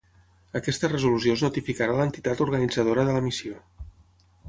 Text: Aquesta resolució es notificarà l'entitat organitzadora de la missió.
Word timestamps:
Aquesta 0.59 0.89
resolució 0.93 1.35
es 1.37 1.43
notificarà 1.47 1.99
l'entitat 1.99 2.41
organitzadora 2.49 3.05
de 3.11 3.15
la 3.19 3.23
missió. 3.31 3.63